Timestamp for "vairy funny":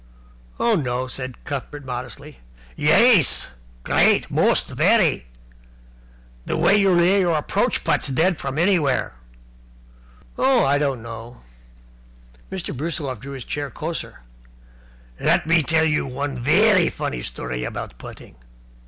16.39-17.21